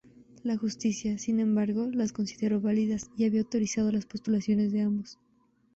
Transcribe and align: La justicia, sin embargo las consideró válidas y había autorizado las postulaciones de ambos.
La 0.43 0.57
justicia, 0.57 1.19
sin 1.19 1.39
embargo 1.39 1.87
las 1.93 2.11
consideró 2.11 2.59
válidas 2.59 3.11
y 3.17 3.25
había 3.25 3.41
autorizado 3.41 3.91
las 3.91 4.07
postulaciones 4.07 4.71
de 4.71 4.81
ambos. 4.81 5.19